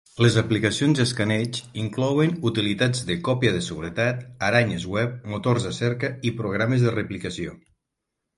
Les 0.25 0.35
aplicacions 0.41 1.01
d'escaneig 1.01 1.59
inclouen 1.81 2.33
utilitats 2.51 3.03
de 3.09 3.17
còpia 3.27 3.51
de 3.57 3.59
seguretat, 3.67 4.25
aranyes 4.49 4.89
web, 4.95 5.15
motors 5.35 5.69
de 5.69 5.75
cerca 5.83 6.11
i 6.29 6.33
programes 6.41 6.89
de 6.89 6.97
replicació. 6.99 7.55